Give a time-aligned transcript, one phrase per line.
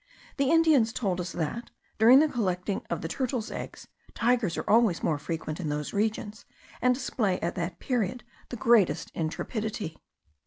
[0.37, 1.69] The Indians told us that,
[1.99, 6.43] during the collecting of the turtles' eggs, tigers are always more frequent in those regions,
[6.81, 9.99] and display at that period the greatest intrepidity.